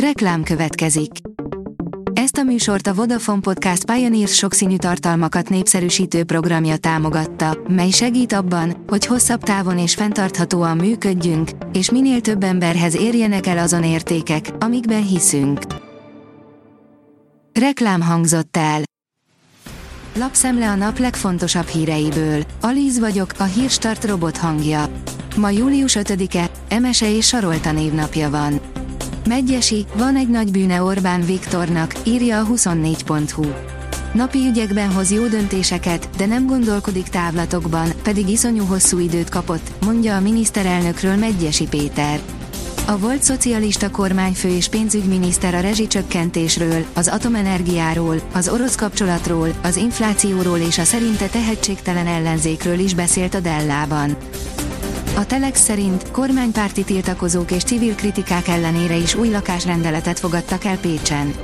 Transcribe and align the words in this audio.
Reklám 0.00 0.42
következik. 0.42 1.10
Ezt 2.12 2.36
a 2.36 2.42
műsort 2.42 2.86
a 2.86 2.94
Vodafone 2.94 3.40
Podcast 3.40 3.84
Pioneers 3.84 4.34
sokszínű 4.34 4.76
tartalmakat 4.76 5.48
népszerűsítő 5.48 6.24
programja 6.24 6.76
támogatta, 6.76 7.58
mely 7.68 7.90
segít 7.90 8.32
abban, 8.32 8.84
hogy 8.86 9.06
hosszabb 9.06 9.42
távon 9.42 9.78
és 9.78 9.94
fenntarthatóan 9.94 10.76
működjünk, 10.76 11.50
és 11.72 11.90
minél 11.90 12.20
több 12.20 12.42
emberhez 12.42 12.96
érjenek 12.96 13.46
el 13.46 13.58
azon 13.58 13.84
értékek, 13.84 14.50
amikben 14.58 15.06
hiszünk. 15.06 15.60
Reklám 17.52 18.00
hangzott 18.00 18.56
el. 18.56 18.80
Lapszemle 20.14 20.68
a 20.70 20.74
nap 20.74 20.98
legfontosabb 20.98 21.66
híreiből. 21.66 22.42
Alíz 22.60 22.98
vagyok, 22.98 23.30
a 23.38 23.44
hírstart 23.44 24.04
robot 24.04 24.36
hangja. 24.36 24.88
Ma 25.36 25.50
július 25.50 25.96
5-e, 26.00 26.50
Emese 26.68 27.10
és 27.16 27.26
Sarolta 27.26 27.72
névnapja 27.72 28.30
van. 28.30 28.60
Megyesi, 29.26 29.86
van 29.96 30.16
egy 30.16 30.28
nagy 30.28 30.50
bűne 30.50 30.82
Orbán 30.82 31.24
Viktornak, 31.24 31.94
írja 32.04 32.40
a 32.40 32.46
24.hu. 32.46 33.44
Napi 34.12 34.38
ügyekben 34.38 34.92
hoz 34.92 35.12
jó 35.12 35.26
döntéseket, 35.26 36.08
de 36.16 36.26
nem 36.26 36.46
gondolkodik 36.46 37.08
távlatokban, 37.08 37.88
pedig 38.02 38.28
iszonyú 38.28 38.64
hosszú 38.64 38.98
időt 38.98 39.28
kapott, 39.28 39.70
mondja 39.84 40.16
a 40.16 40.20
miniszterelnökről 40.20 41.16
Megyesi 41.16 41.66
Péter. 41.66 42.20
A 42.86 42.98
volt 42.98 43.22
szocialista 43.22 43.90
kormányfő 43.90 44.48
és 44.48 44.68
pénzügyminiszter 44.68 45.54
a 45.54 45.60
rezsicsökkentésről, 45.60 46.84
az 46.94 47.08
atomenergiáról, 47.08 48.16
az 48.34 48.48
orosz 48.48 48.76
kapcsolatról, 48.76 49.48
az 49.62 49.76
inflációról 49.76 50.58
és 50.58 50.78
a 50.78 50.84
szerinte 50.84 51.26
tehetségtelen 51.26 52.06
ellenzékről 52.06 52.78
is 52.78 52.94
beszélt 52.94 53.34
a 53.34 53.40
Dellában. 53.40 54.16
A 55.16 55.26
Telex 55.26 55.60
szerint 55.60 56.10
kormánypárti 56.10 56.84
tiltakozók 56.84 57.50
és 57.50 57.62
civil 57.62 57.94
kritikák 57.94 58.48
ellenére 58.48 58.96
is 58.96 59.14
új 59.14 59.28
lakásrendeletet 59.28 60.18
fogadtak 60.18 60.64
el 60.64 60.78
Pécsen. 60.78 61.34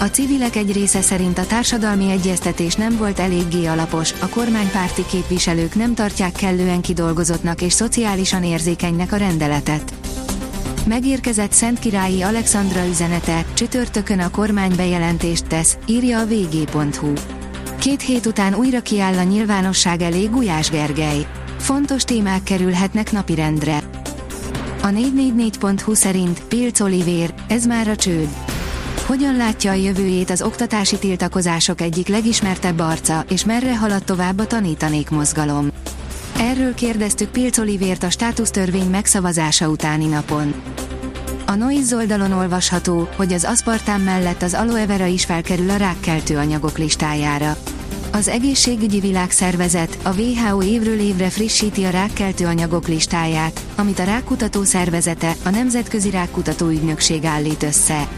A 0.00 0.04
civilek 0.04 0.56
egy 0.56 0.72
része 0.72 1.00
szerint 1.00 1.38
a 1.38 1.46
társadalmi 1.46 2.10
egyeztetés 2.10 2.74
nem 2.74 2.96
volt 2.96 3.18
eléggé 3.18 3.66
alapos, 3.66 4.12
a 4.20 4.28
kormánypárti 4.28 5.06
képviselők 5.06 5.74
nem 5.74 5.94
tartják 5.94 6.32
kellően 6.32 6.80
kidolgozottnak 6.80 7.62
és 7.62 7.72
szociálisan 7.72 8.44
érzékenynek 8.44 9.12
a 9.12 9.16
rendeletet. 9.16 9.92
Megérkezett 10.86 11.52
Szentkirályi 11.52 12.22
Alexandra 12.22 12.86
üzenete, 12.86 13.44
csütörtökön 13.54 14.20
a 14.20 14.30
kormány 14.30 14.72
bejelentést 14.76 15.46
tesz, 15.46 15.78
írja 15.86 16.18
a 16.18 16.26
vg.hu. 16.26 17.12
Két 17.78 18.00
hét 18.00 18.26
után 18.26 18.54
újra 18.54 18.80
kiáll 18.80 19.18
a 19.18 19.22
nyilvánosság 19.22 20.02
elé 20.02 20.24
Gulyás 20.24 20.70
Gergely. 20.70 21.26
Fontos 21.58 22.04
témák 22.04 22.42
kerülhetnek 22.42 23.12
napirendre. 23.12 23.82
A 24.82 24.86
444.hu 24.86 25.94
szerint 25.94 26.42
Pilc 26.42 26.80
Olivér, 26.80 27.34
ez 27.48 27.66
már 27.66 27.88
a 27.88 27.96
csőd. 27.96 28.28
Hogyan 29.06 29.36
látja 29.36 29.70
a 29.70 29.74
jövőjét 29.74 30.30
az 30.30 30.42
oktatási 30.42 30.98
tiltakozások 30.98 31.80
egyik 31.80 32.08
legismertebb 32.08 32.78
arca, 32.78 33.24
és 33.28 33.44
merre 33.44 33.76
halad 33.76 34.04
tovább 34.04 34.38
a 34.38 34.46
tanítanék 34.46 35.10
mozgalom? 35.10 35.68
Erről 36.38 36.74
kérdeztük 36.74 37.28
Pilc 37.28 37.58
Olivért 37.58 38.02
a 38.02 38.10
státusztörvény 38.10 38.90
megszavazása 38.90 39.68
utáni 39.68 40.06
napon. 40.06 40.54
A 41.46 41.54
Noiz 41.54 41.92
oldalon 41.92 42.32
olvasható, 42.32 43.08
hogy 43.16 43.32
az 43.32 43.44
aszpartán 43.44 44.00
mellett 44.00 44.42
az 44.42 44.54
aloe 44.54 44.86
vera 44.86 45.06
is 45.06 45.24
felkerül 45.24 45.70
a 45.70 45.76
rákkeltő 45.76 46.36
anyagok 46.36 46.78
listájára. 46.78 47.56
Az 48.16 48.28
Egészségügyi 48.28 49.00
Világszervezet, 49.00 49.98
a 50.02 50.14
WHO 50.14 50.62
évről 50.62 50.98
évre 50.98 51.30
frissíti 51.30 51.84
a 51.84 51.90
rákkeltő 51.90 52.46
anyagok 52.46 52.88
listáját, 52.88 53.60
amit 53.74 53.98
a 53.98 54.04
rákutató 54.04 54.62
szervezete, 54.62 55.34
a 55.44 55.50
Nemzetközi 55.50 56.10
Rákutató 56.10 56.68
Ügynökség 56.68 57.24
állít 57.24 57.62
össze. 57.62 58.08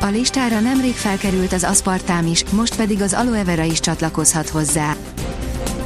A 0.00 0.06
listára 0.06 0.60
nemrég 0.60 0.94
felkerült 0.94 1.52
az 1.52 1.64
aszpartám 1.64 2.26
is, 2.26 2.44
most 2.44 2.76
pedig 2.76 3.00
az 3.00 3.12
aloe 3.12 3.44
vera 3.44 3.62
is 3.62 3.80
csatlakozhat 3.80 4.48
hozzá. 4.48 4.96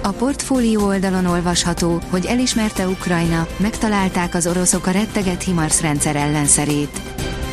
A 0.03 0.11
portfólió 0.11 0.87
oldalon 0.87 1.27
olvasható, 1.27 2.01
hogy 2.11 2.27
elismerte 2.27 2.89
Ukrajna, 2.89 3.47
megtalálták 3.57 4.35
az 4.35 4.47
oroszok 4.47 4.87
a 4.87 4.91
retteget 4.91 5.43
HIMARS 5.43 5.81
rendszer 5.81 6.17
ellenszerét. 6.17 7.01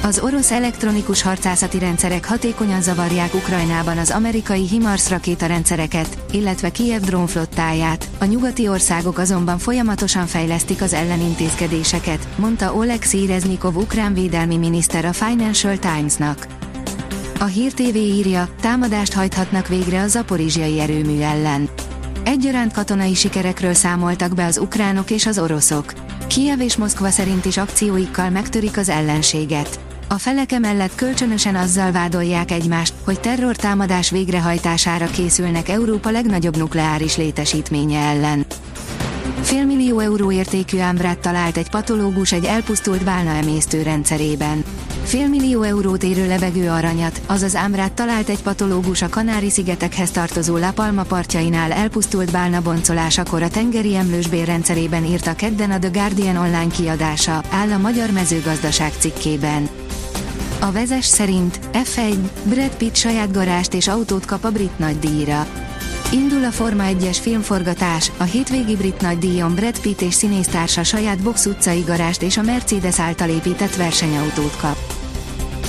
Az 0.06 0.20
orosz 0.20 0.52
elektronikus 0.52 1.22
harcászati 1.22 1.80
rendszerek 1.80 2.26
hatékonyan 2.26 2.82
zavarják 2.82 3.34
Ukrajnában 3.34 3.98
az 3.98 4.12
amerikai 4.12 4.68
HIMARS 4.68 5.10
rakétarendszereket, 5.10 6.18
illetve 6.32 6.72
Kiev 6.72 7.02
drónflottáját, 7.02 8.10
a 8.20 8.26
nyugati 8.26 8.68
országok 8.68 9.18
azonban 9.18 9.58
folyamatosan 9.58 10.26
fejlesztik 10.26 10.82
az 10.82 10.94
ellenintézkedéseket, 10.94 12.28
mondta 12.38 12.76
Oleg 12.76 13.04
Szíreznikov 13.04 13.76
ukrán 13.76 14.14
védelmi 14.14 14.58
miniszter 14.58 15.06
a 15.06 15.14
Financial 15.14 15.78
Times-nak. 15.78 16.48
A 17.40 17.46
Hír 17.46 17.74
TV 17.74 17.96
írja, 17.96 18.50
támadást 18.62 19.14
hajthatnak 19.14 19.68
végre 19.68 20.02
a 20.02 20.08
zaporizsiai 20.08 20.80
erőmű 20.80 21.20
ellen. 21.20 21.70
Egyaránt 22.24 22.74
katonai 22.74 23.14
sikerekről 23.14 23.74
számoltak 23.74 24.34
be 24.34 24.46
az 24.46 24.58
ukránok 24.58 25.12
és 25.12 25.26
az 25.26 25.40
oroszok. 25.40 25.94
Kiev 26.28 26.62
és 26.62 26.76
Moszkva 26.76 27.10
szerint 27.10 27.46
is 27.46 27.58
akcióikkal 27.58 28.30
megtörik 28.30 28.78
az 28.78 28.90
ellenséget. 28.90 29.80
A 30.16 30.18
felek 30.18 30.52
emellett 30.52 30.96
kölcsönösen 30.96 31.56
azzal 31.56 31.92
vádolják 31.92 32.52
egymást, 32.52 32.94
hogy 33.04 33.20
terrortámadás 33.20 34.10
végrehajtására 34.10 35.06
készülnek 35.06 35.70
Európa 35.70 36.10
legnagyobb 36.10 36.58
nukleáris 36.58 37.18
létesítménye 37.18 38.00
ellen. 38.00 38.46
Félmillió 39.42 40.00
euró 40.00 40.32
értékű 40.32 40.80
ámbrát 40.80 41.18
talált 41.18 41.58
egy 41.58 41.70
patológus 41.70 42.32
egy 42.32 42.46
elpusztult 42.46 43.04
bálna 43.04 43.30
emésztő 43.30 43.82
rendszerében. 43.82 44.64
Félmillió 45.04 45.62
eurót 45.62 46.04
érő 46.04 46.28
levegő 46.28 46.70
aranyat, 46.70 47.22
azaz 47.26 47.56
ámrát 47.56 47.92
talált 47.92 48.30
egy 48.30 48.42
patológus 48.42 49.02
a 49.02 49.10
Kanári-szigetekhez 49.10 50.12
tartozó 50.12 50.58
La 50.58 50.72
Palma 50.72 51.04
partjainál 51.04 51.72
elpusztult 51.72 52.32
bálna 52.32 52.62
boncolásakor 52.62 53.42
a 53.42 53.50
tengeri 53.50 53.96
emlős 53.96 54.28
bérrendszerében 54.28 55.06
írta 55.06 55.36
kedden 55.36 55.72
a 55.72 55.80
The 55.80 55.90
Guardian 55.90 56.38
online 56.38 56.72
kiadása, 56.76 57.42
áll 57.50 57.72
a 57.72 57.78
Magyar 57.78 58.12
Mezőgazdaság 58.12 58.92
cikkében. 59.00 59.70
A 60.60 60.72
vezes 60.72 61.06
szerint 61.06 61.60
F1, 61.74 62.18
Brad 62.44 62.76
Pitt 62.76 62.96
saját 62.96 63.32
garást 63.32 63.74
és 63.74 63.88
autót 63.88 64.26
kap 64.26 64.44
a 64.44 64.52
brit 64.52 64.80
nagydíjra. 64.80 65.48
Indul 66.12 66.44
a 66.44 66.52
Forma 66.52 66.84
1-es 66.88 67.18
filmforgatás, 67.22 68.12
a 68.18 68.24
hétvégi 68.24 68.76
brit 68.76 69.02
nagydíjon 69.02 69.56
Brad 69.56 69.80
Pitt 69.80 70.02
és 70.02 70.14
színésztársa 70.14 70.84
saját 70.84 71.20
box 71.20 71.46
utcai 71.46 71.80
garást 71.80 72.22
és 72.22 72.38
a 72.38 72.42
Mercedes 72.42 73.00
által 73.00 73.30
épített 73.30 73.76
versenyautót 73.76 74.58
kap. 74.58 74.78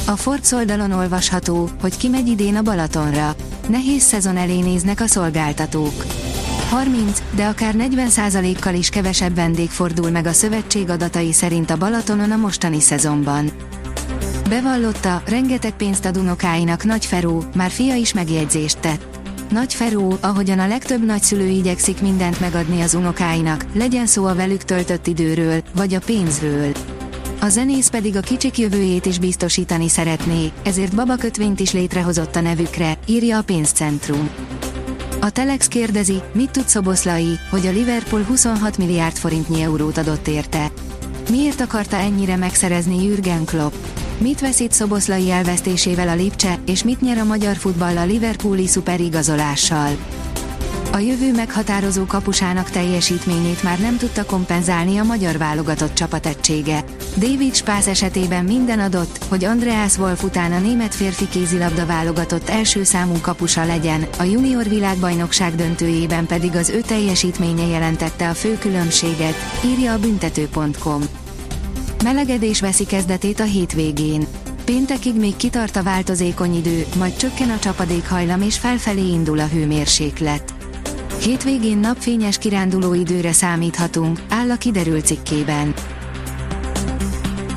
A 0.06 0.16
Forbes 0.16 0.52
oldalon 0.52 0.92
olvasható, 0.92 1.68
hogy 1.80 1.96
kimegy 1.96 2.28
idén 2.28 2.56
a 2.56 2.62
Balatonra. 2.62 3.34
Nehéz 3.68 4.02
szezon 4.02 4.36
elé 4.36 4.60
néznek 4.60 5.00
a 5.00 5.06
szolgáltatók. 5.06 6.04
30, 6.70 7.22
de 7.34 7.46
akár 7.46 7.74
40%-kal 7.78 8.74
is 8.74 8.88
kevesebb 8.88 9.34
vendég 9.34 9.70
fordul 9.70 10.10
meg 10.10 10.26
a 10.26 10.32
szövetség 10.32 10.90
adatai 10.90 11.32
szerint 11.32 11.70
a 11.70 11.76
Balatonon 11.76 12.30
a 12.30 12.36
mostani 12.36 12.80
szezonban. 12.80 13.50
Bevallotta, 14.48 15.22
rengeteg 15.26 15.72
pénzt 15.72 16.04
ad 16.04 16.16
unokáinak 16.16 16.84
Nagy 16.84 17.06
Feró, 17.06 17.44
már 17.54 17.70
fia 17.70 17.94
is 17.94 18.12
megjegyzést 18.12 18.78
tett. 18.78 19.18
Nagy 19.50 19.74
Feró, 19.74 20.16
ahogyan 20.20 20.58
a 20.58 20.66
legtöbb 20.66 21.04
nagyszülő 21.04 21.46
igyekszik 21.46 22.00
mindent 22.00 22.40
megadni 22.40 22.80
az 22.80 22.94
unokáinak, 22.94 23.64
legyen 23.72 24.06
szó 24.06 24.24
a 24.24 24.34
velük 24.34 24.62
töltött 24.62 25.06
időről, 25.06 25.62
vagy 25.74 25.94
a 25.94 26.00
pénzről. 26.06 26.72
A 27.40 27.48
zenész 27.48 27.88
pedig 27.88 28.16
a 28.16 28.20
kicsik 28.20 28.58
jövőjét 28.58 29.06
is 29.06 29.18
biztosítani 29.18 29.88
szeretné, 29.88 30.52
ezért 30.62 30.94
babakötvényt 30.94 31.60
is 31.60 31.72
létrehozott 31.72 32.36
a 32.36 32.40
nevükre, 32.40 32.98
írja 33.06 33.38
a 33.38 33.42
pénzcentrum. 33.42 34.30
A 35.20 35.30
Telex 35.30 35.68
kérdezi, 35.68 36.22
mit 36.32 36.50
tud 36.50 36.68
Szoboszlai, 36.68 37.38
hogy 37.50 37.66
a 37.66 37.70
Liverpool 37.70 38.22
26 38.22 38.78
milliárd 38.78 39.16
forintnyi 39.16 39.60
eurót 39.62 39.98
adott 39.98 40.28
érte. 40.28 40.70
Miért 41.30 41.60
akarta 41.60 41.96
ennyire 41.96 42.36
megszerezni 42.36 43.04
Jürgen 43.04 43.44
Klopp? 43.44 43.74
Mit 44.18 44.40
veszít 44.40 44.72
Szoboszlai 44.72 45.30
elvesztésével 45.30 46.08
a 46.08 46.14
Lipcse, 46.14 46.58
és 46.66 46.84
mit 46.84 47.00
nyer 47.00 47.18
a 47.18 47.24
magyar 47.24 47.56
futball 47.56 47.96
a 47.96 48.04
Liverpooli 48.04 48.66
szuperigazolással? 48.66 49.90
A 50.92 50.98
jövő 50.98 51.32
meghatározó 51.32 52.04
kapusának 52.04 52.70
teljesítményét 52.70 53.62
már 53.62 53.78
nem 53.78 53.96
tudta 53.96 54.24
kompenzálni 54.24 54.98
a 54.98 55.02
magyar 55.02 55.38
válogatott 55.38 55.94
csapategysége. 55.94 56.84
David 57.16 57.54
Spász 57.54 57.86
esetében 57.86 58.44
minden 58.44 58.80
adott, 58.80 59.24
hogy 59.28 59.44
Andreas 59.44 59.98
Wolf 59.98 60.22
után 60.22 60.52
a 60.52 60.58
német 60.58 60.94
férfi 60.94 61.28
kézilabda 61.28 61.86
válogatott 61.86 62.48
első 62.48 62.84
számú 62.84 63.14
kapusa 63.20 63.64
legyen, 63.64 64.06
a 64.18 64.22
junior 64.22 64.68
világbajnokság 64.68 65.54
döntőjében 65.54 66.26
pedig 66.26 66.56
az 66.56 66.68
ő 66.68 66.80
teljesítménye 66.80 67.66
jelentette 67.66 68.28
a 68.28 68.34
fő 68.34 68.58
különbséget, 68.58 69.34
írja 69.64 69.92
a 69.92 69.98
büntető.com. 69.98 71.02
Melegedés 72.06 72.60
veszi 72.60 72.86
kezdetét 72.86 73.40
a 73.40 73.44
hétvégén. 73.44 74.26
Péntekig 74.64 75.14
még 75.14 75.36
kitart 75.36 75.76
a 75.76 75.82
változékony 75.82 76.56
idő, 76.56 76.86
majd 76.98 77.16
csökken 77.16 77.50
a 77.50 77.58
csapadékhajlam 77.58 78.42
és 78.42 78.58
felfelé 78.58 79.08
indul 79.08 79.38
a 79.38 79.46
hőmérséklet. 79.46 80.54
Hétvégén 81.22 81.78
napfényes 81.78 82.38
kiránduló 82.38 82.94
időre 82.94 83.32
számíthatunk, 83.32 84.22
áll 84.28 84.50
a 84.50 84.56
kiderült 84.56 85.06
cikkében. 85.06 85.74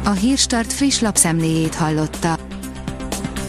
A 0.04 0.12
Hírstart 0.12 0.74
friss 0.74 1.00
lapszemléjét 1.00 1.76
hallotta. 1.76 2.49